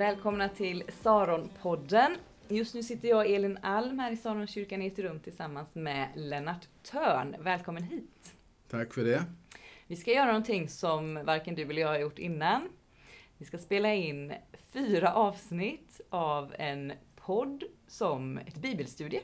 [0.00, 2.16] Välkomna till Saronpodden.
[2.48, 6.68] Just nu sitter jag Elin Alm här i Saronkyrkan i ett rum tillsammans med Lennart
[6.82, 7.36] Törn.
[7.40, 8.34] Välkommen hit!
[8.68, 9.24] Tack för det.
[9.86, 12.68] Vi ska göra någonting som varken du eller jag har gjort innan.
[13.38, 14.32] Vi ska spela in
[14.72, 19.20] fyra avsnitt av en podd som ett bibelstudie.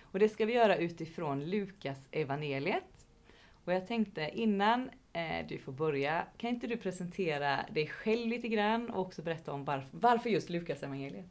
[0.00, 3.06] Och det ska vi göra utifrån Lukas evangeliet.
[3.64, 8.48] Och jag tänkte innan Eh, du får börja, kan inte du presentera dig själv lite
[8.48, 11.26] grann och också berätta om varför, varför just Lukas evangeliet?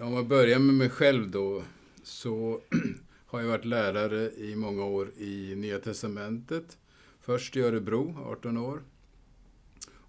[0.00, 1.62] Om jag börjar med mig själv då,
[2.02, 2.60] så
[3.26, 6.78] har jag varit lärare i många år i Nya Testamentet.
[7.20, 8.82] Först i Örebro, 18 år.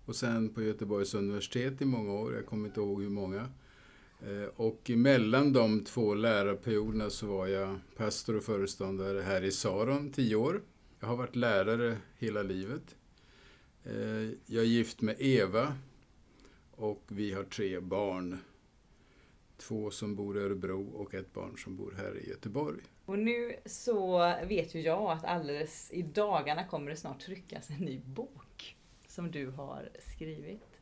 [0.05, 3.49] Och sen på Göteborgs universitet i många år, jag kommer inte ihåg hur många.
[4.21, 10.11] Eh, och mellan de två lärarperioderna så var jag pastor och föreståndare här i Saron,
[10.11, 10.61] 10 år.
[10.99, 12.95] Jag har varit lärare hela livet.
[13.83, 13.93] Eh,
[14.45, 15.77] jag är gift med Eva
[16.71, 18.39] och vi har tre barn.
[19.57, 22.81] Två som bor i Örebro och ett barn som bor här i Göteborg.
[23.05, 27.85] Och nu så vet ju jag att alldeles i dagarna kommer det snart tryckas en
[27.85, 28.75] ny bok
[29.07, 30.79] som du har skrivit.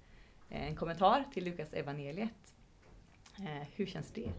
[0.49, 2.53] Eh, en kommentar till Lukas evangeliet.
[3.39, 4.31] Eh, hur känns det?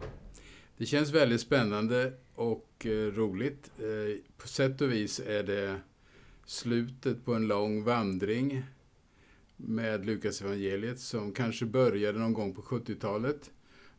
[0.79, 3.71] Det känns väldigt spännande och eh, roligt.
[3.79, 5.81] Eh, på sätt och vis är det
[6.47, 8.63] slutet på en lång vandring
[9.57, 13.51] med Lukas evangeliet som kanske började någon gång på 70-talet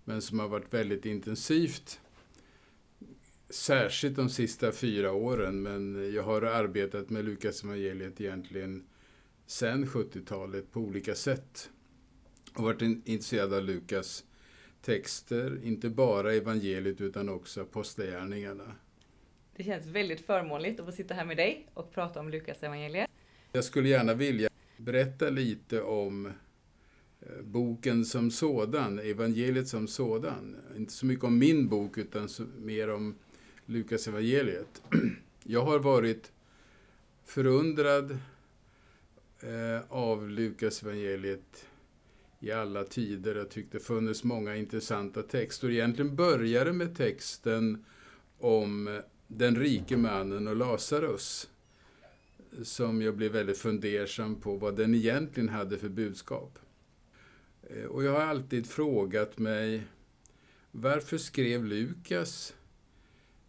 [0.04, 2.00] men som har varit väldigt intensivt.
[3.50, 8.84] Särskilt de sista fyra åren, men jag har arbetat med Lukas evangeliet egentligen
[9.46, 11.70] sedan 70-talet på olika sätt.
[12.54, 14.24] Och varit intresserad av Lukas
[14.88, 18.76] texter, inte bara evangeliet utan också apostlagärningarna.
[19.56, 23.10] Det känns väldigt förmånligt att få sitta här med dig och prata om Lukas evangeliet.
[23.52, 30.56] Jag skulle gärna vilja berätta lite om eh, boken som sådan, evangeliet som sådan.
[30.78, 33.16] Inte så mycket om min bok utan mer om
[33.66, 34.82] Lukas evangeliet.
[35.44, 36.32] Jag har varit
[37.26, 38.12] förundrad
[39.40, 41.68] eh, av Lukas evangeliet
[42.40, 43.36] i alla tider.
[43.36, 45.70] Jag tyckte det funnits många intressanta texter.
[45.70, 47.86] Egentligen började med texten
[48.38, 51.50] om eh, den rike mannen och Lazarus.
[52.64, 56.60] Som jag blev väldigt fundersam på vad den egentligen hade för budskap.
[57.70, 59.84] Eh, och jag har alltid frågat mig
[60.72, 62.56] varför skrev Lukas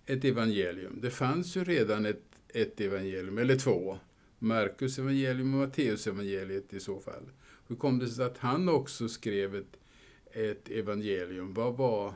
[0.07, 0.99] ett evangelium?
[1.01, 3.99] Det fanns ju redan ett, ett evangelium, eller två.
[4.39, 7.31] Markus evangelium och Matteus evangeliet i så fall.
[7.69, 9.77] Hur kom det sig att han också skrev ett,
[10.33, 11.55] ett evangelium?
[11.55, 12.15] Vad var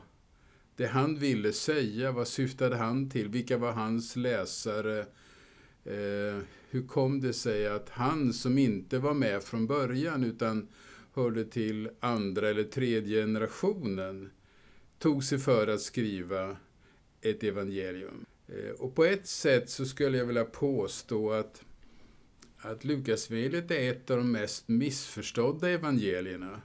[0.75, 2.11] det han ville säga?
[2.11, 3.27] Vad syftade han till?
[3.27, 4.99] Vilka var hans läsare?
[5.85, 10.67] Eh, hur kom det sig att han som inte var med från början utan
[11.13, 14.31] hörde till andra eller tredje generationen
[14.99, 16.57] tog sig för att skriva
[17.21, 18.25] ett evangelium?
[18.47, 21.63] Eh, och på ett sätt så skulle jag vilja påstå att
[22.63, 26.61] att Lukasevangeliet är ett av de mest missförstådda evangelierna.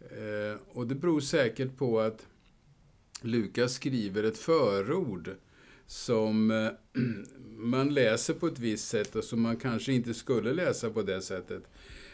[0.00, 2.26] Eh, och det beror säkert på att
[3.20, 5.30] Lukas skriver ett förord
[5.86, 6.68] som eh,
[7.56, 11.22] man läser på ett visst sätt och som man kanske inte skulle läsa på det
[11.22, 11.62] sättet.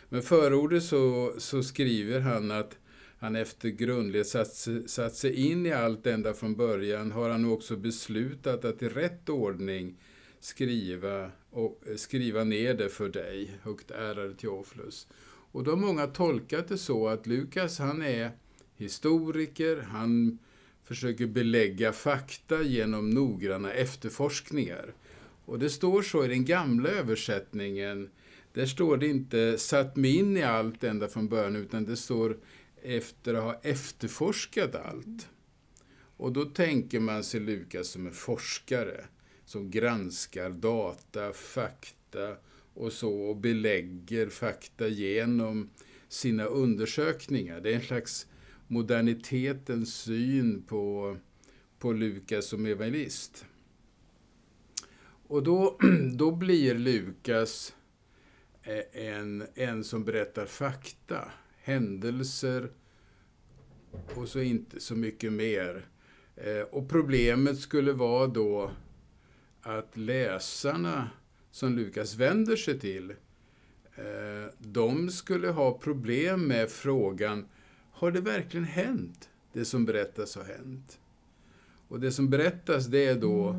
[0.08, 2.78] Men förordet så, så skriver han att
[3.18, 7.76] han efter grundligt satt, satt sig in i allt ända från början har han också
[7.76, 9.96] beslutat att i rätt ordning
[10.44, 15.06] skriva, och eh, skriva ner det för dig, högt ärade Teofilus.
[15.52, 18.30] Och då har många tolkat det så att Lukas, han är
[18.76, 20.38] historiker, han
[20.84, 24.94] försöker belägga fakta genom noggranna efterforskningar.
[25.44, 28.10] Och det står så i den gamla översättningen,
[28.52, 32.38] där står det inte satt mig in i allt ända från början, utan det står
[32.82, 35.28] efter att ha efterforskat allt.
[36.16, 39.04] Och då tänker man sig Lukas som en forskare
[39.52, 42.36] som granskar data, fakta
[42.74, 45.70] och så och belägger fakta genom
[46.08, 47.60] sina undersökningar.
[47.60, 48.26] Det är en slags
[48.66, 51.16] modernitetens syn på,
[51.78, 53.44] på Lukas som evangelist.
[55.26, 55.78] Och då,
[56.14, 57.74] då blir Lukas
[58.62, 61.32] eh, en, en som berättar fakta,
[61.62, 62.70] händelser
[64.14, 65.86] och så inte så mycket mer.
[66.36, 68.70] Eh, och problemet skulle vara då
[69.62, 71.10] att läsarna
[71.50, 73.10] som Lukas vänder sig till,
[73.94, 77.46] eh, de skulle ha problem med frågan,
[77.92, 79.28] har det verkligen hänt?
[79.52, 80.98] Det som berättas har hänt.
[81.88, 83.54] Och det som berättas det är då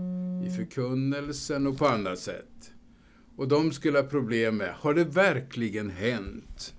[0.48, 2.74] i förkunnelsen och på annat sätt.
[3.36, 6.76] Och de skulle ha problem med, har det verkligen hänt?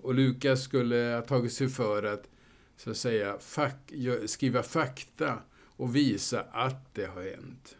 [0.00, 2.28] Och Lukas skulle ha tagit sig för att,
[2.76, 3.92] så att säga, fak
[4.26, 7.77] skriva fakta och visa att det har hänt.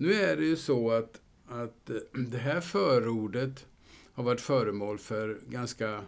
[0.00, 3.66] Nu är det ju så att, att eh, det här förordet
[4.12, 6.04] har varit föremål för ganska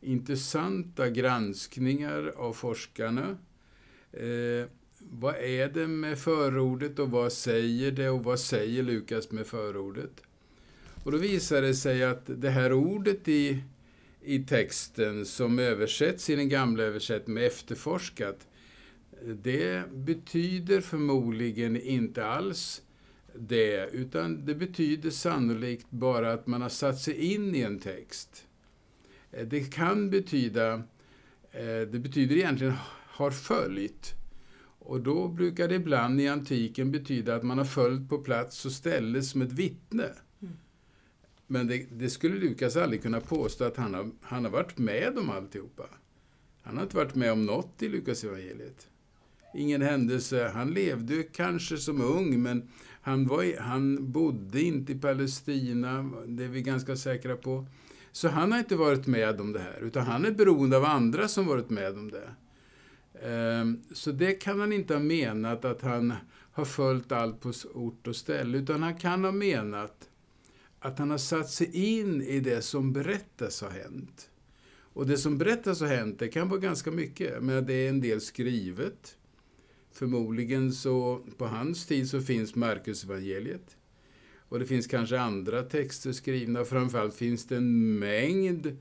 [0.00, 3.38] intressanta granskningar av forskarna.
[4.12, 4.68] Eh,
[4.98, 10.22] vad är det med förordet och vad säger det och vad säger Lukas med förordet?
[11.04, 13.62] Och då visar det sig att det här ordet i,
[14.22, 18.46] i texten som översätts i den gamla översättningen med efterforskat,
[19.12, 22.82] eh, det betyder förmodligen inte alls
[23.40, 28.46] det, utan det betyder sannolikt bara att man har satt sig in i en text.
[29.30, 30.74] Det kan betyda,
[31.50, 32.74] eh, det betyder egentligen
[33.18, 34.14] har följt.
[34.78, 38.72] Och då brukar det ibland i antiken betyda att man har följt på plats och
[38.72, 40.08] ställe som ett vittne.
[40.42, 40.54] Mm.
[41.46, 45.18] Men det, det, skulle Lukas aldrig kunna påstå att han har, han har varit med
[45.18, 45.84] om alltihopa.
[46.62, 48.88] Han har inte varit med om något i Lukas evangeliet.
[49.54, 50.50] Ingen händelse.
[50.54, 52.68] Han levde kanske som ung, men
[53.00, 57.66] han, var, han bodde inte i Palestina, det är vi ganska säkra på.
[58.12, 61.28] Så han har inte varit med om det här, utan han är beroende av andra
[61.28, 62.30] som varit med om det.
[63.22, 66.14] Ehm, så det kan han inte ha menat att han
[66.52, 70.08] har följt allt på ort och ställe, utan han kan ha menat
[70.80, 74.30] att han har satt sig in i det som berättas har hänt.
[74.92, 78.00] Och det som berättas har hänt, det kan vara ganska mycket, men det är en
[78.00, 79.17] del skrivet.
[79.92, 83.76] Förmodligen så, på hans tid så finns Markusevangeliet.
[84.48, 88.76] Och det finns kanske andra texter skrivna, framförallt finns det en mängd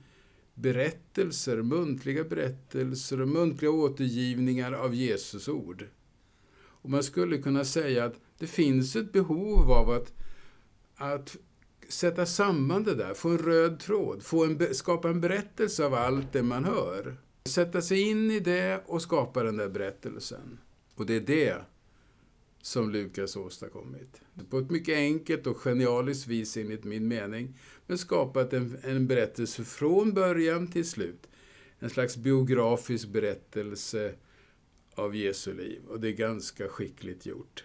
[0.53, 5.85] berättelser, muntliga berättelser och muntliga återgivningar av Jesus ord.
[6.55, 10.13] Och man skulle kunna säga att det finns ett behov av att,
[10.95, 11.37] att
[11.89, 16.33] sätta samman det där, få en röd tråd, få en, skapa en berättelse av allt
[16.33, 17.17] det man hör.
[17.45, 20.59] Sätta sig in i det och skapa den där berättelsen.
[20.97, 21.55] Och det är det
[22.61, 24.21] som Lukas åstadkommit.
[24.49, 27.53] På ett mycket enkelt och genialiskt vis enligt min mening,
[27.87, 31.27] men skapat en, en berättelse från början till slut.
[31.79, 34.15] En slags biografisk berättelse
[34.95, 35.81] av Jesu liv.
[35.87, 37.63] Och det är ganska skickligt gjort.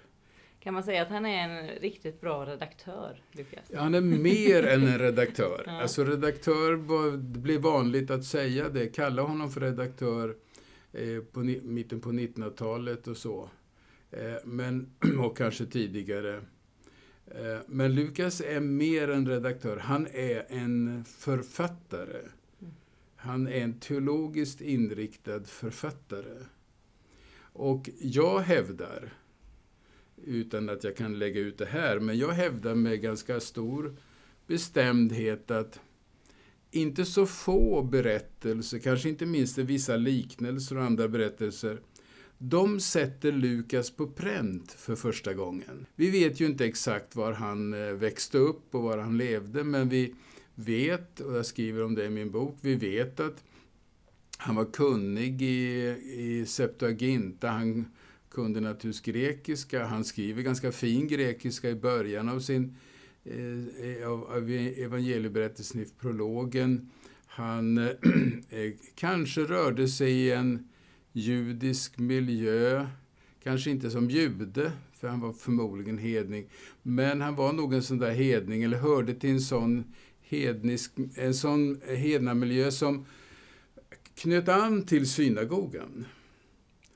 [0.61, 3.65] Kan man säga att han är en riktigt bra redaktör, Lukas?
[3.69, 5.63] Ja, han är mer än en redaktör.
[5.67, 5.81] ja.
[5.83, 6.77] Alltså redaktör,
[7.17, 10.37] det blev vanligt att säga det, kalla honom för redaktör
[10.93, 13.51] Eh, på mitten på 1900-talet och så.
[14.11, 16.37] Eh, men, och kanske tidigare.
[17.27, 19.77] Eh, men Lukas är mer än redaktör.
[19.77, 22.21] Han är en författare.
[23.17, 26.45] Han är en teologiskt inriktad författare.
[27.55, 29.13] Och jag hävdar,
[30.25, 33.97] utan att jag kan lägga ut det här, men jag hävdar med ganska stor
[34.47, 35.81] bestämdhet att
[36.73, 41.81] inte så få berättelser, kanske inte minst vissa liknelser och andra berättelser,
[42.39, 45.87] de sätter Lukas på pränt för första gången.
[45.95, 49.89] Vi vet ju inte exakt var han eh, växte upp och var han levde, men
[49.89, 50.15] vi
[50.55, 53.45] vet, och jag skriver om det i min bok, vi vet att
[54.37, 57.87] han var kunnig i, i Septuaginta, han
[58.31, 62.77] kunde naturligtvis grekiska, han skriver ganska fin grekiska i början av sin
[63.25, 66.91] Eh, eh, av, av e-, evangelieberättelsen i prologen.
[67.27, 70.69] Han eh, kanske rörde sig i en
[71.13, 72.87] judisk miljö.
[73.43, 76.47] Kanske inte som jude, för han var förmodligen hedning.
[76.83, 79.85] Men han var nog en sån där hedning, eller hörde till en sån
[80.21, 83.07] hednisk, en sån hednamiljö som
[84.15, 86.05] knöt an till synagogan.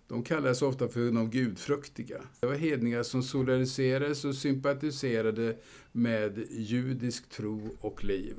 [0.08, 2.22] De kallades ofta för de gudfruktiga.
[2.40, 5.56] Det var hedningar som solidariserades och sympatiserade
[5.92, 8.34] med judisk tro och liv.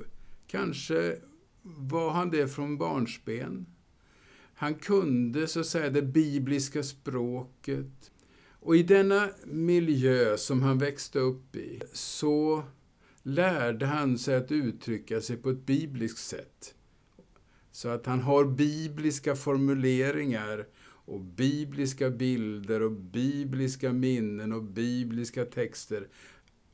[0.48, 1.18] Kanske
[1.62, 3.66] var han det från barnsben.
[4.54, 8.12] Han kunde så att säga det bibliska språket.
[8.60, 12.64] Och i denna miljö som han växte upp i så
[13.24, 16.74] lärde han sig att uttrycka sig på ett bibliskt sätt.
[17.72, 20.66] Så att han har bibliska formuleringar
[21.08, 26.08] och bibliska bilder och bibliska minnen och bibliska texter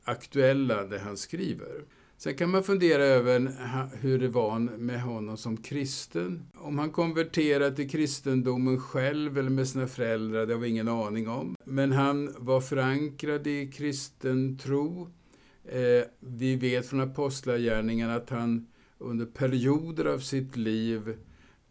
[0.04, 1.84] aktuella det han skriver.
[2.16, 3.52] Sen kan man fundera över
[4.00, 6.46] hur det var med honom som kristen.
[6.54, 11.28] Om han konverterade till kristendomen själv eller med sina föräldrar, det har vi ingen aning
[11.28, 11.56] om.
[11.64, 15.08] Men han var förankrad i kristen tro.
[15.64, 18.66] Eh, vi vet från apostlagärningarna att han
[18.98, 21.16] under perioder av sitt liv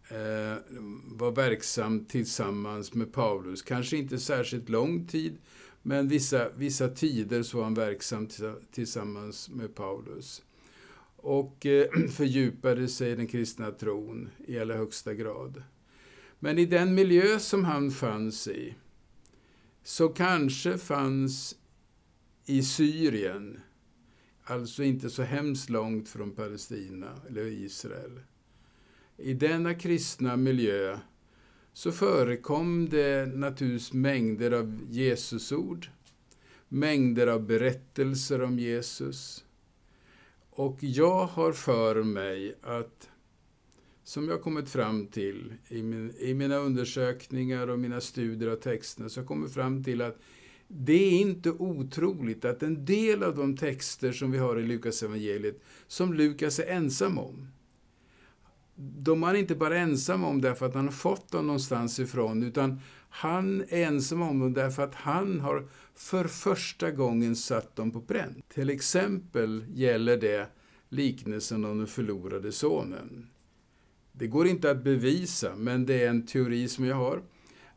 [0.07, 0.57] Eh,
[1.05, 3.62] var verksam tillsammans med Paulus.
[3.62, 5.38] Kanske inte särskilt lång tid,
[5.81, 8.27] men vissa, vissa tider så var han verksam
[8.72, 10.43] tillsammans med Paulus.
[11.15, 15.63] och eh, fördjupade sig i den kristna tron i allra högsta grad.
[16.39, 18.75] Men i den miljö som han fanns i,
[19.83, 21.55] så kanske fanns
[22.45, 23.60] i Syrien,
[24.43, 28.19] alltså inte så hemskt långt från Palestina eller Israel.
[29.17, 31.00] I denna kristna miljö
[31.74, 35.88] så förekom det naturligtvis mängder av Jesusord,
[36.67, 39.46] mängder av berättelser om Jesus.
[40.50, 43.10] Och jag har för mig att,
[44.03, 49.10] som jag kommit fram till i, min, i mina undersökningar och mina studier av texterna,
[49.10, 50.17] så har jag kommit fram till att
[50.67, 55.03] det är inte otroligt att en del av de texter som vi har i Lukas
[55.03, 57.48] evangeliet som Lukas är ensam om,
[58.75, 62.44] de är han inte bara ensam om därför att han har fått dem någonstans ifrån,
[62.44, 67.92] utan han är ensam om dem därför att han har för första gången satt dem
[67.92, 68.50] på pränt.
[68.50, 70.48] Till exempel gäller det
[70.89, 73.27] liknelsen om den förlorade sonen.
[74.12, 77.22] Det går inte att bevisa, men det är en teori som jag har.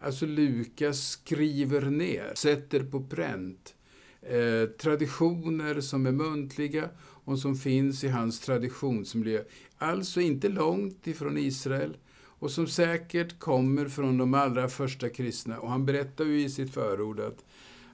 [0.00, 3.74] Alltså Lukas skriver ner, sätter på pränt
[4.22, 9.42] eh, traditioner som är muntliga och som finns i hans traditionsmiljö.
[9.78, 11.96] Alltså inte långt ifrån Israel
[12.38, 15.58] och som säkert kommer från de allra första kristna.
[15.58, 17.44] Och han berättar ju i sitt förord att,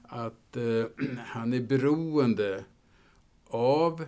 [0.03, 2.65] att eh, han är beroende
[3.47, 4.05] av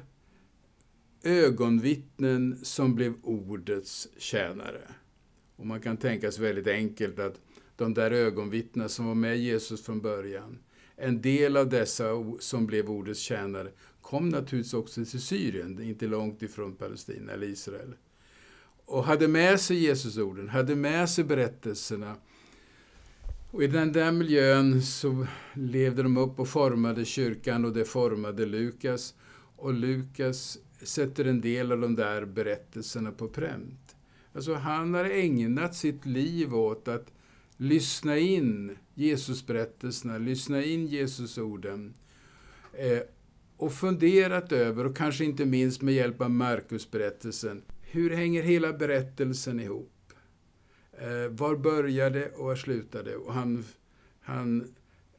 [1.23, 4.88] ögonvittnen som blev ordets tjänare.
[5.57, 7.40] Och man kan tänka sig väldigt enkelt att
[7.76, 10.59] de där ögonvittnena som var med Jesus från början,
[10.97, 12.04] en del av dessa
[12.40, 13.71] som blev ordets tjänare
[14.05, 17.95] kom naturligtvis också till Syrien, inte långt ifrån Palestina eller Israel.
[18.85, 22.17] Och hade med sig Jesusorden, hade med sig berättelserna.
[23.51, 28.47] Och i den där miljön så levde de upp och formade kyrkan och det formade
[28.47, 29.15] Lukas.
[29.57, 33.97] Och Lukas sätter en del av de där berättelserna på pränt.
[34.35, 37.13] Alltså han har ägnat sitt liv åt att
[37.57, 41.95] lyssna in Jesusberättelserna, lyssna in Jesusorden.
[42.73, 43.01] Eh,
[43.57, 49.61] och funderat över, och kanske inte minst med hjälp av Markusberättelsen, hur hänger hela berättelsen
[49.61, 49.91] ihop?
[50.93, 53.17] Eh, var började och var slutade?
[53.17, 53.65] Och han,
[54.21, 54.75] han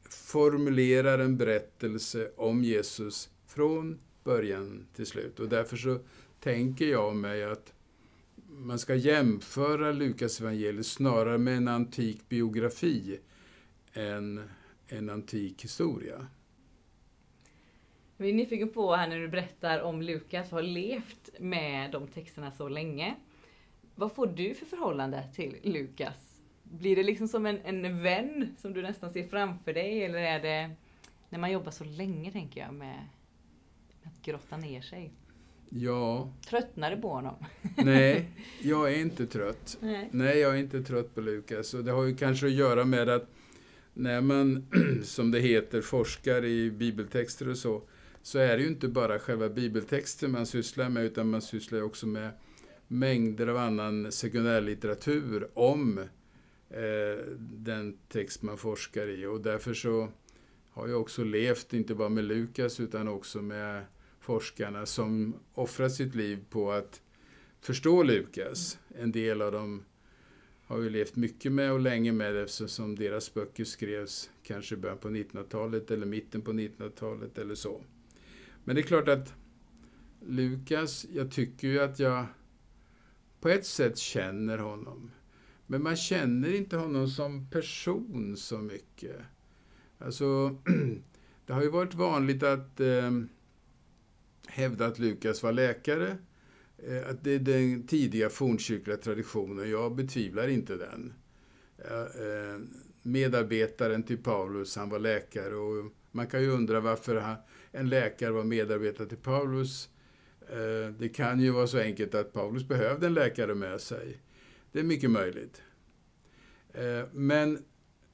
[0.10, 5.40] formulerar en berättelse om Jesus från början till slut.
[5.40, 6.00] Och därför så
[6.40, 7.74] tänker jag mig att
[8.48, 13.20] man ska jämföra Lukas evangeliet snarare med en antik biografi
[13.94, 14.42] än
[14.88, 16.28] en antik historia.
[18.18, 22.52] Jag är nyfiken på här när du berättar om Lukas har levt med de texterna
[22.52, 23.16] så länge.
[23.96, 26.42] Vad får du för förhållande till Lukas?
[26.64, 30.40] Blir det liksom som en, en vän som du nästan ser framför dig eller är
[30.40, 30.72] det
[31.30, 33.08] när man jobbar så länge tänker jag med
[34.04, 35.12] att grotta ner sig?
[35.70, 36.34] Ja.
[36.50, 37.36] Tröttnar du på honom?
[37.78, 38.30] Nej,
[38.62, 39.78] jag är inte trött.
[39.80, 40.10] Nej.
[40.12, 41.74] Nej, jag är inte trött på Lukas.
[41.74, 43.30] Och det har ju kanske att göra med att
[43.94, 44.68] när man,
[45.04, 47.82] som det heter, forskar i bibeltexter och så,
[48.26, 52.08] så är det ju inte bara själva bibeltexten man sysslar med, utan man sysslar också
[52.08, 52.32] med
[52.88, 55.98] mängder av annan sekundärlitteratur om
[56.70, 59.26] eh, den text man forskar i.
[59.26, 60.10] Och därför så
[60.70, 63.86] har jag också levt, inte bara med Lukas, utan också med
[64.20, 67.02] forskarna som offrat sitt liv på att
[67.62, 68.80] förstå Lukas.
[68.96, 69.84] En del av dem
[70.66, 74.98] har ju levt mycket med och länge med eftersom deras böcker skrevs kanske i början
[74.98, 77.82] på 1900-talet eller mitten på 1900-talet eller så.
[78.66, 79.34] Men det är klart att
[80.28, 82.26] Lukas, jag tycker ju att jag
[83.42, 85.12] på ett sätt känner honom.
[85.68, 89.18] Men man känner inte honom som person så mycket.
[89.98, 90.58] Alltså,
[91.46, 93.12] det har ju varit vanligt att eh,
[94.48, 96.18] hävda att Lukas var läkare.
[96.78, 99.70] Eh, att det är den tidiga fornkyrkliga traditionen.
[99.70, 101.14] Jag betvivlar inte den.
[101.78, 102.62] Eh,
[103.02, 107.16] medarbetaren till Paulus, han var läkare och man kan ju undra varför
[107.76, 109.90] en läkare var medarbetare till Paulus.
[110.50, 114.18] Eh, det kan ju vara så enkelt att Paulus behövde en läkare med sig.
[114.72, 115.62] Det är mycket möjligt.
[116.74, 117.64] Eh, men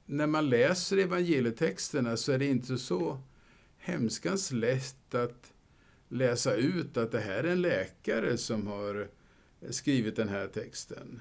[0.06, 3.18] när man läser evangelietexterna så är det inte så
[3.76, 5.52] hemskans lätt att
[6.08, 9.08] läsa ut att det här är en läkare som har
[9.70, 11.20] skrivit den här texten.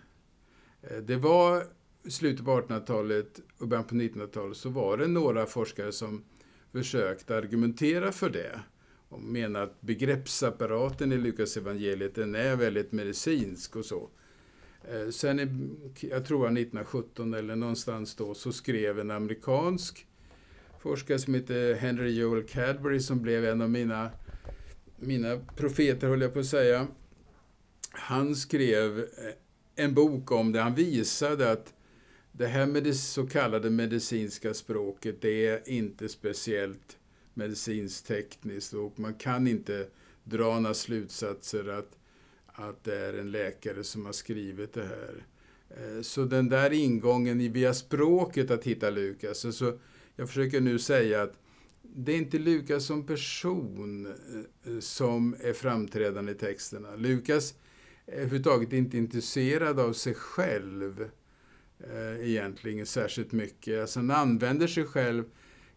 [0.82, 1.64] Eh, det var
[2.04, 6.24] i slutet på 1800-talet och början på 1900-talet så var det några forskare som
[6.72, 8.60] försökt argumentera för det
[9.10, 14.10] och menar att begreppsapparaten i Lukas evangeliet den är väldigt medicinsk och så.
[14.92, 15.40] Eh, sen,
[16.00, 20.08] jag tror 1917 eller någonstans då, så skrev en amerikansk
[20.80, 24.12] forskare som heter Henry Joel Cadbury som blev en av mina
[25.02, 26.88] mina profeter, höll jag på att säga,
[27.92, 29.06] han skrev eh,
[29.76, 30.62] en bok om det.
[30.62, 31.74] Han visade att
[32.32, 36.98] det här med det så kallade medicinska språket, det är inte speciellt
[37.34, 39.88] medicinskt tekniskt och man kan inte
[40.24, 41.98] dra några slutsatser att,
[42.46, 45.26] att det är en läkare som har skrivit det här.
[45.70, 49.80] Eh, så den där ingången via språket att hitta Lukas, så
[50.16, 51.34] jag försöker nu säga att
[51.82, 56.96] det är inte Lukas som person eh, som är framträdande i texterna.
[56.96, 57.54] Lukas
[58.06, 61.10] är överhuvudtaget inte intresserad av sig själv
[61.90, 63.82] eh, egentligen särskilt mycket.
[63.82, 65.24] Alltså han använder sig själv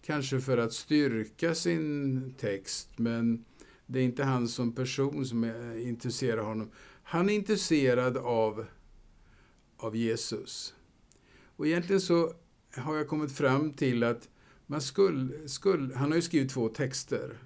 [0.02, 3.44] kanske för att styrka sin text, men
[3.86, 6.70] det är inte han som person som eh, intresserar honom.
[7.02, 8.66] Han är intresserad av,
[9.76, 10.74] av Jesus.
[11.56, 12.32] Och egentligen så
[12.76, 14.28] har jag kommit fram till att
[14.66, 17.38] man skulle, skulle han har ju skrivit två texter,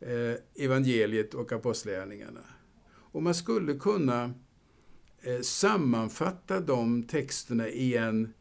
[0.00, 2.44] eh, evangeliet och apostlagärningarna.
[2.86, 4.34] Och man skulle kunna
[5.42, 8.34] sammanfatta de texterna i en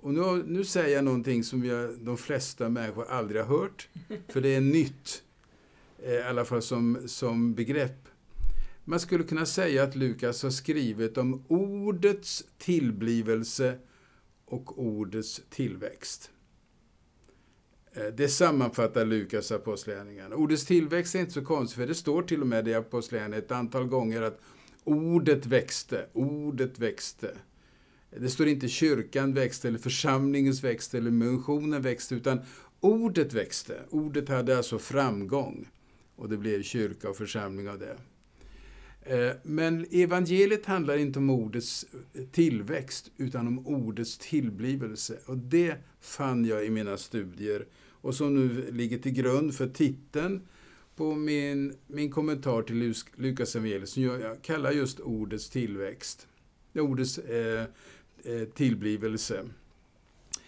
[0.00, 3.88] och nu, nu säger jag någonting som vi, de flesta människor aldrig har hört,
[4.28, 5.22] för det är nytt,
[6.02, 8.08] eh, i alla fall som, som begrepp.
[8.84, 13.78] Man skulle kunna säga att Lukas har skrivit om ordets tillblivelse
[14.44, 16.30] och ordets tillväxt.
[17.92, 20.36] Eh, det sammanfattar Lukas apostlagärningarna.
[20.36, 23.52] Ordets tillväxt är inte så konstigt, för det står till och med i apostlagärningarna ett
[23.52, 24.40] antal gånger att
[24.88, 27.30] ordet växte, ordet växte.
[28.10, 32.40] Det står inte kyrkan växte, eller församlingens växte, eller missionen växte, utan
[32.80, 33.82] ordet växte.
[33.90, 35.68] Ordet hade alltså framgång.
[36.16, 37.96] Och det blev kyrka och församling av det.
[39.02, 41.86] Eh, men evangeliet handlar inte om ordets
[42.32, 45.18] tillväxt, utan om ordets tillblivelse.
[45.26, 47.66] Och det fann jag i mina studier
[48.00, 50.42] och som nu ligger till grund för titeln
[50.98, 56.28] på min, min kommentar till Lukas evangeliet som jag kallar just ordets tillväxt.
[56.74, 57.64] Ordets eh,
[58.24, 59.44] eh, tillblivelse.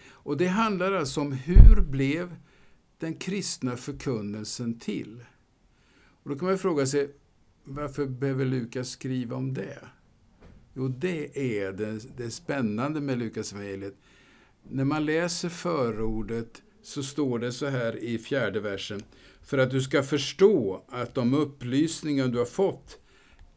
[0.09, 2.35] Och det handlar alltså om hur blev
[2.97, 5.23] den kristna förkunnelsen till?
[6.23, 7.11] Och då kan man fråga sig,
[7.63, 9.79] varför behöver Lukas skriva om det?
[10.73, 13.95] Jo, det är det, det spännande med Lukas evangeliet.
[14.63, 19.03] När man läser förordet så står det så här i fjärde versen.
[19.41, 22.99] För att du ska förstå att de upplysningar du har fått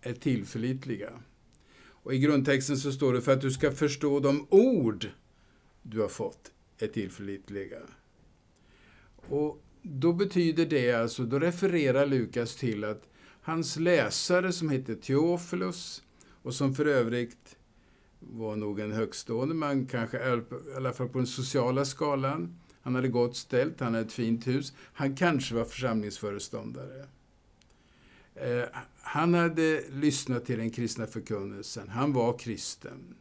[0.01, 1.11] är tillförlitliga.
[1.87, 5.07] Och i grundtexten så står det för att du ska förstå de ord
[5.83, 7.79] du har fått är tillförlitliga.
[9.17, 13.09] Och då betyder det alltså, då refererar Lukas till att
[13.43, 16.03] hans läsare som hette Theophilus
[16.43, 17.57] och som för övrigt
[18.19, 20.43] var nog en högstående man, kanske i
[20.77, 22.59] alla fall på den sociala skalan.
[22.85, 24.73] Han hade gott ställt, han hade ett fint hus.
[24.79, 27.07] Han kanske var församlingsföreståndare.
[28.35, 28.65] Eh,
[29.01, 31.89] han hade lyssnat till den kristna förkunnelsen.
[31.89, 33.15] Han var kristen.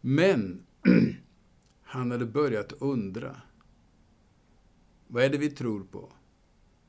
[0.00, 0.62] Men
[1.82, 3.36] han hade börjat undra.
[5.06, 6.12] Vad är det vi tror på?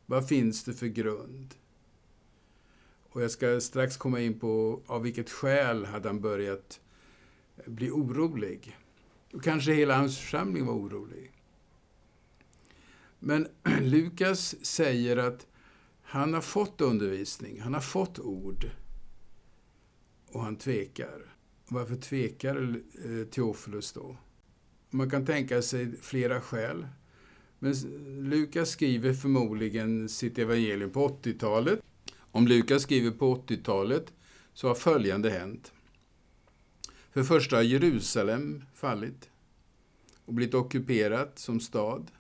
[0.06, 1.56] Vad finns det för grund?
[3.10, 6.82] Och jag ska strax komma in på av vilket skäl hade han börjat
[7.66, 8.78] bli orolig.
[9.34, 11.32] Och kanske hela hans församling var orolig.
[13.20, 13.48] Men
[13.82, 15.48] Lukas säger att
[16.02, 18.70] han har fått undervisning, han har fått ord
[20.32, 21.36] och han tvekar.
[21.68, 24.18] Varför tvekar eh, Teofilus då?
[24.90, 26.88] Man kan tänka sig flera skäl.
[27.60, 27.74] Men
[28.30, 31.80] Lukas skriver förmodligen sitt evangelium på 80-talet.
[32.18, 34.14] Om Lukas skriver på 80-talet
[34.54, 35.74] så har följande hänt.
[37.12, 39.30] För det första har Jerusalem fallit
[40.26, 42.12] och blivit ockuperat som stad.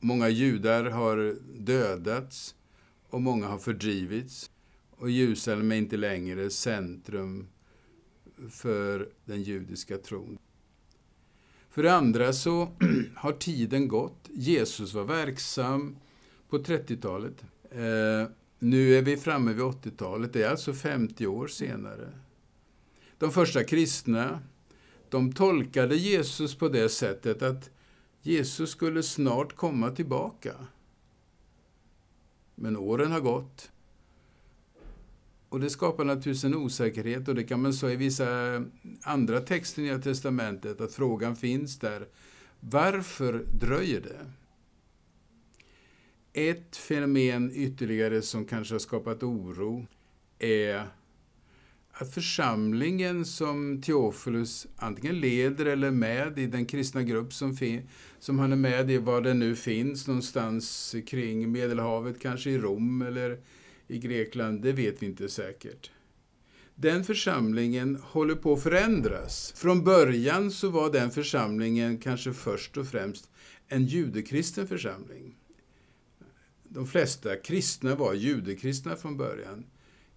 [0.00, 2.54] Många judar har dödats
[3.08, 4.50] och många har fördrivits.
[4.90, 7.48] Och Jerusalem är inte längre centrum
[8.50, 10.38] för den judiska tron.
[11.70, 12.68] För det andra så
[13.14, 14.28] har tiden gått.
[14.30, 15.96] Jesus var verksam
[16.48, 17.44] på 30-talet.
[17.70, 20.32] Eh, nu är vi framme vid 80-talet.
[20.32, 22.12] Det är alltså 50 år senare.
[23.18, 24.40] De första kristna
[25.08, 27.70] de tolkade Jesus på det sättet att
[28.22, 30.54] Jesus skulle snart komma tillbaka.
[32.54, 33.70] Men åren har gått.
[35.48, 38.26] Och det skapar naturligtvis en osäkerhet och det kan man säga i vissa
[39.02, 42.08] andra texter i Nya Testamentet att frågan finns där.
[42.60, 44.30] Varför dröjer det?
[46.32, 49.86] Ett fenomen ytterligare som kanske har skapat oro
[50.38, 50.86] är
[51.96, 57.56] att församlingen som Teofilus antingen leder eller är med i den kristna grupp som,
[58.18, 63.02] som han är med i, var den nu finns, någonstans kring Medelhavet, kanske i Rom
[63.02, 63.38] eller
[63.88, 65.90] i Grekland, det vet vi inte säkert.
[66.74, 69.52] Den församlingen håller på att förändras.
[69.56, 73.30] Från början så var den församlingen kanske först och främst
[73.68, 75.36] en judekristen församling.
[76.68, 79.64] De flesta kristna var judekristna från början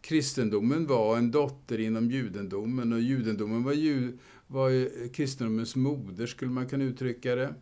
[0.08, 4.17] kristendomen var en dotter inom judendomen och judendomen var, ju,
[4.48, 7.54] var kristendomens moder, skulle man kunna uttrycka det.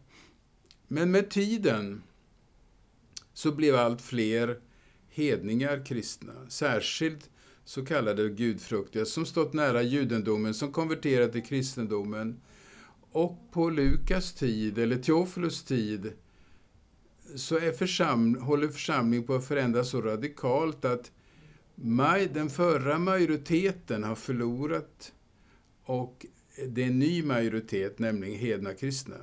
[0.87, 2.03] Men med tiden
[3.33, 4.59] så blev allt fler
[5.09, 7.29] hedningar kristna, särskilt
[7.63, 12.41] så kallade gudfruktiga, som stått nära judendomen, som konverterat till kristendomen.
[13.11, 16.13] Och på Lukas tid, eller Teofilus tid,
[17.35, 21.11] så är försam håller församlingen på att förändras så radikalt att
[21.75, 25.13] den förra majoriteten har förlorat
[25.83, 26.25] och
[26.67, 29.15] det är en ny majoritet, nämligen hedna kristna.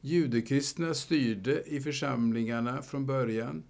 [0.00, 3.62] Judekristna styrde i församlingarna från början.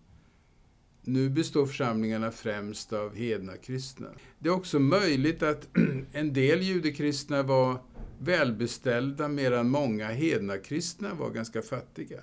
[1.03, 4.09] Nu består församlingarna främst av hedna kristna.
[4.39, 5.69] Det är också möjligt att
[6.13, 7.79] en del judekristna var
[8.19, 12.21] välbeställda medan många hedna kristna var ganska fattiga.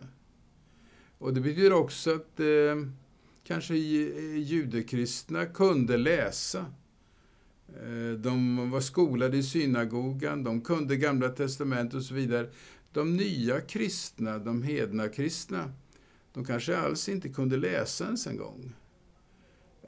[1.18, 2.76] Och det betyder också att eh,
[3.44, 6.66] kanske eh, judekristna kunde läsa.
[7.68, 12.50] Eh, de var skolade i synagogan, de kunde Gamla testamentet och så vidare.
[12.94, 15.72] De nya kristna, de hedna kristna,
[16.34, 18.74] de kanske alls inte kunde läsa ens en gång.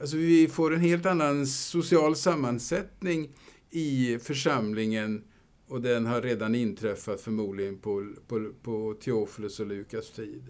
[0.00, 3.30] Alltså vi får en helt annan social sammansättning
[3.70, 5.24] i församlingen
[5.66, 10.42] och den har redan inträffat förmodligen på, på, på Teofilus och Lukas tid.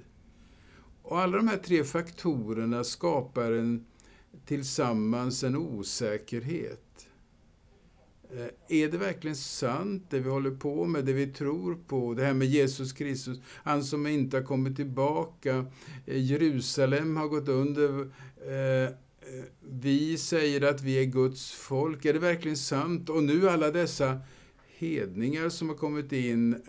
[1.05, 3.85] Och alla de här tre faktorerna skapar en,
[4.47, 7.07] tillsammans en osäkerhet.
[8.31, 12.15] Eh, är det verkligen sant, det vi håller på med, det vi tror på?
[12.15, 15.67] Det här med Jesus Kristus, han som inte har kommit tillbaka.
[16.07, 18.01] Eh, Jerusalem har gått under.
[18.49, 18.95] Eh,
[19.61, 22.05] vi säger att vi är Guds folk.
[22.05, 23.11] Är det verkligen sant?
[23.11, 24.21] Och nu alla dessa
[24.77, 26.63] hedningar som har kommit in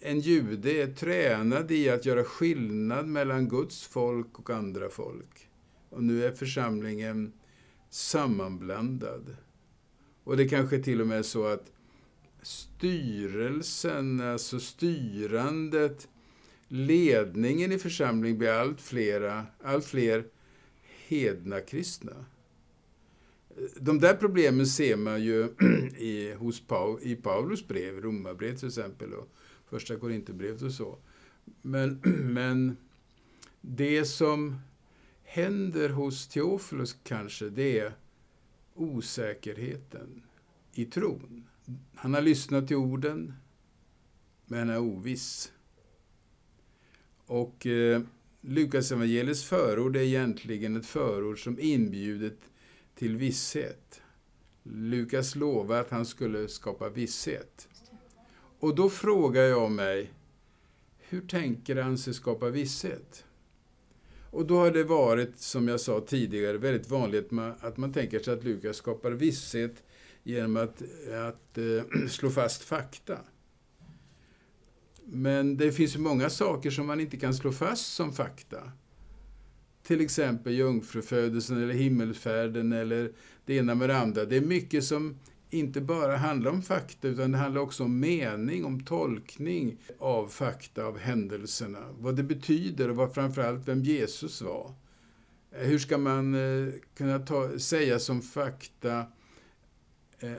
[0.00, 5.48] en jude är tränad i att göra skillnad mellan Guds folk och andra folk.
[5.90, 7.32] Och nu är församlingen
[7.90, 9.36] sammanblandad.
[10.24, 11.72] Och det kanske till och med är så att
[12.42, 16.08] styrelsen, alltså styrandet,
[16.68, 20.24] ledningen i församlingen blir allt, flera, allt fler
[21.06, 22.24] hedna kristna.
[23.80, 25.48] De där problemen ser man ju
[25.98, 29.28] i, hos Paul, i Paulus brev, Romarbrevet till exempel, och
[29.70, 30.98] första Korinthierbrevet och så.
[31.62, 32.00] Men,
[32.32, 32.76] men
[33.60, 34.58] det som
[35.22, 37.92] händer hos Teofilus kanske, det är
[38.74, 40.22] osäkerheten
[40.72, 41.46] i tron.
[41.94, 43.32] Han har lyssnat till orden,
[44.46, 45.52] men han är oviss.
[47.26, 48.02] Och eh,
[48.40, 52.40] Lukas evangeliets förord är egentligen ett förord som inbjudit
[52.94, 54.00] till visshet.
[54.62, 57.67] Lukas lovade att han skulle skapa visshet.
[58.58, 60.12] Och då frågar jag mig,
[60.98, 63.24] hur tänker han sig skapa visshet?
[64.30, 67.28] Och då har det varit, som jag sa tidigare, väldigt vanligt
[67.60, 69.82] att man tänker sig att Lukas skapar visshet
[70.22, 70.82] genom att,
[71.28, 73.18] att äh, slå fast fakta.
[75.04, 78.72] Men det finns ju många saker som man inte kan slå fast som fakta.
[79.82, 83.12] Till exempel jungfrufödelsen eller himmelfärden eller
[83.44, 84.24] det ena med det andra.
[84.24, 85.18] Det är mycket som
[85.50, 90.84] inte bara handlar om fakta, utan det handlar också om mening, om tolkning av fakta,
[90.84, 91.78] av händelserna.
[91.98, 94.74] Vad det betyder och vad framförallt vem Jesus var.
[95.50, 99.06] Hur ska man eh, kunna ta, säga som fakta
[100.18, 100.38] eh, eh,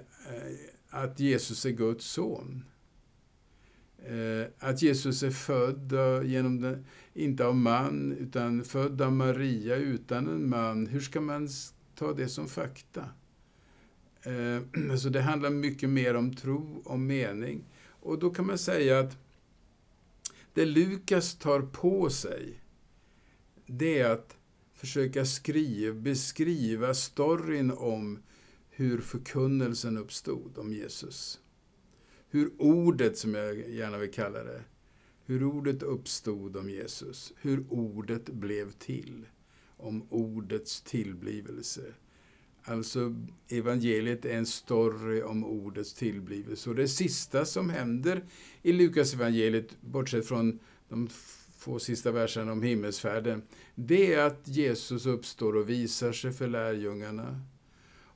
[0.89, 2.63] att Jesus är Guds son?
[4.59, 5.93] Att Jesus är född
[6.25, 10.87] genom den, inte av man, utan född av Maria utan en man.
[10.87, 11.49] Hur ska man
[11.95, 13.05] ta det som fakta?
[14.23, 17.63] Eh, så det handlar mycket mer om tro och mening.
[17.87, 19.17] Och då kan man säga att
[20.53, 22.61] det Lukas tar på sig,
[23.65, 24.37] det är att
[24.73, 28.19] försöka skriva, beskriva storyn om
[28.69, 31.39] hur förkunnelsen uppstod om Jesus.
[32.29, 34.63] Hur ordet, som jag gärna vill kalla det,
[35.25, 37.33] hur ordet uppstod om Jesus.
[37.41, 39.25] Hur ordet blev till.
[39.77, 41.93] Om ordets tillblivelse.
[42.63, 43.15] Alltså
[43.47, 46.69] evangeliet är en story om ordets tillblivelse.
[46.69, 48.23] Och det sista som händer
[48.61, 51.09] i Lukas evangeliet, bortsett från de
[51.57, 53.41] få sista verserna om himmelsfärden,
[53.75, 57.41] det är att Jesus uppstår och visar sig för lärjungarna.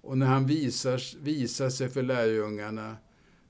[0.02, 2.98] Och när han visar, visar sig för lärjungarna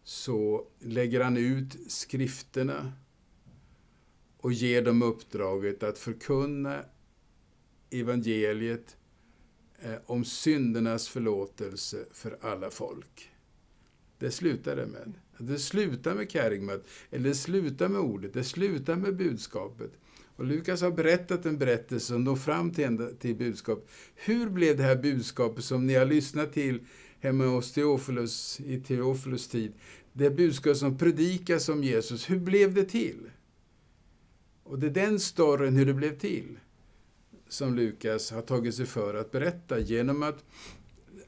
[0.03, 2.93] så lägger han ut skrifterna
[4.38, 6.86] och ger dem uppdraget att förkunna
[7.89, 8.97] evangeliet
[9.84, 13.32] Eh, om syndernas förlåtelse för alla folk.
[14.17, 15.13] Det slutar det med.
[15.38, 19.91] Det slutar med karigmat, eller det slutar med ordet, det slutar med budskapet.
[20.36, 23.89] Och Lukas har berättat en berättelse som når fram till, till budskap.
[24.15, 26.80] Hur blev det här budskapet som ni har lyssnat till
[27.19, 29.74] hemma hos Teofilus i Teofilus tid?
[30.13, 33.32] Det budskap som predikas om Jesus, hur blev det till?
[34.63, 36.60] Och det är den storyn, hur det blev till,
[37.54, 40.46] som Lukas har tagit sig för att berätta genom att,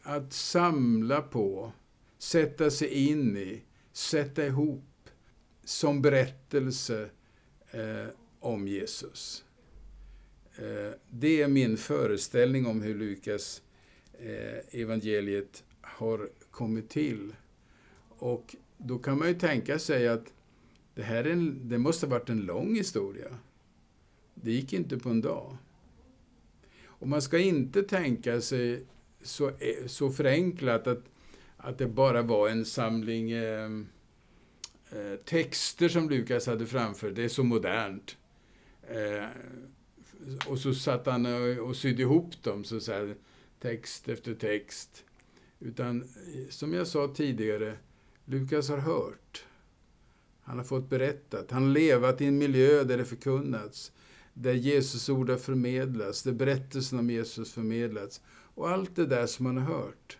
[0.02, 1.72] att samla på,
[2.18, 3.62] sätta sig in i,
[3.92, 5.10] sätta ihop
[5.64, 7.10] som berättelse
[7.72, 8.08] eh,
[8.40, 9.46] om Jesus.
[10.56, 13.62] Eh, det är min föreställning om hur Lukas
[14.20, 17.36] eh, evangeliet har kommit till.
[18.10, 20.34] Och då kan man ju tänka sig att
[20.96, 23.38] det här är en, det måste ha varit en lång historia.
[24.34, 25.58] Det gick inte på en dag.
[27.06, 28.86] Och man ska inte tänka sig
[29.22, 31.04] så, eh, så förenklat att,
[31.58, 33.70] att det bara var en samling eh,
[34.89, 37.12] eh, texter som Lukas hade framför.
[37.12, 38.18] Det är så modernt.
[38.88, 39.28] Eh,
[40.48, 43.15] och så satt han och, och sydde ihop dem, så, så här,
[43.60, 45.04] text efter text.
[45.60, 47.74] Utan, eh, som jag sa tidigare,
[48.26, 49.46] Lukas har hört.
[50.41, 51.52] Han har fått berättat.
[51.52, 53.91] Han har levat i en miljö där det förkunnats.
[54.38, 58.21] Där Jesus ord har förmedlats, där berättelsen om Jesus förmedlats.
[58.28, 60.17] Och allt det där som han har hört.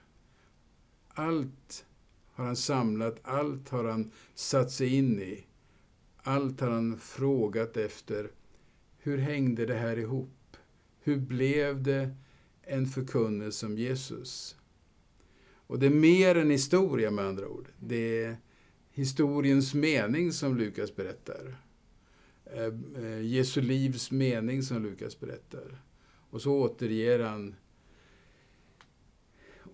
[1.08, 1.86] Allt
[2.34, 5.46] har han samlat, allt har han satt sig in i.
[6.18, 8.32] Allt har han frågat efter.
[8.98, 10.58] Hur hängde det här ihop?
[11.00, 12.16] Hur blev det
[12.62, 14.56] en förkunnelse om Jesus?
[15.68, 17.68] Och det är mer än historia med andra ord.
[17.80, 18.38] Det är
[18.92, 21.58] historiens mening som Lukas berättar.
[22.54, 25.82] Eh, eh, Jesu livs mening som Lukas berättar.
[26.30, 27.56] Och så återger han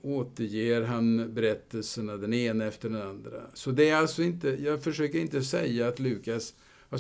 [0.01, 3.41] återger han berättelserna, den ena efter den andra.
[3.53, 6.53] Så det är alltså inte, jag försöker inte säga att Lukas
[6.89, 6.99] har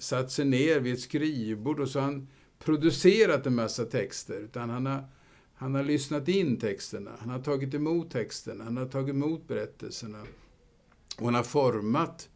[0.00, 4.70] satt sig ner vid ett skrivbord och så har han producerat en massa texter, utan
[4.70, 5.04] han har,
[5.54, 10.26] han har lyssnat in texterna, han har tagit emot texterna, han har tagit emot berättelserna.
[11.18, 12.28] Och han har format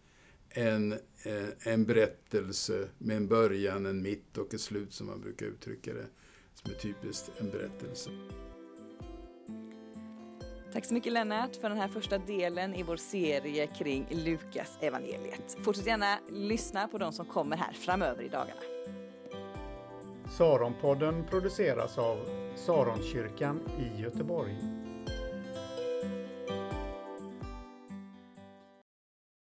[0.49, 0.95] en,
[1.63, 6.07] en berättelse med en början, en mitt och ett slut, som man brukar uttrycka det,
[6.55, 8.11] som är typiskt en berättelse.
[10.73, 15.57] Tack så mycket Lennart för den här första delen i vår serie kring Lukas evangeliet.
[15.63, 18.61] Fortsätt gärna lyssna på de som kommer här framöver i dagarna.
[20.31, 22.19] Saronpodden produceras av
[22.57, 24.84] Saronkyrkan i Göteborg.